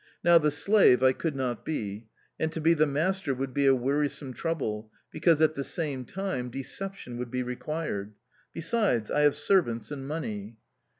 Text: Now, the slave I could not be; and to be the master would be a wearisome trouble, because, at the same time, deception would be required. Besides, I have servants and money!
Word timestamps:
Now, 0.23 0.39
the 0.39 0.49
slave 0.49 1.03
I 1.03 1.11
could 1.11 1.35
not 1.35 1.63
be; 1.63 2.07
and 2.39 2.51
to 2.53 2.59
be 2.59 2.73
the 2.73 2.87
master 2.87 3.35
would 3.35 3.53
be 3.53 3.67
a 3.67 3.75
wearisome 3.75 4.33
trouble, 4.33 4.89
because, 5.11 5.41
at 5.41 5.53
the 5.53 5.63
same 5.63 6.05
time, 6.05 6.49
deception 6.49 7.17
would 7.19 7.29
be 7.29 7.43
required. 7.43 8.15
Besides, 8.51 9.11
I 9.11 9.19
have 9.21 9.35
servants 9.35 9.91
and 9.91 10.07
money! 10.07 10.57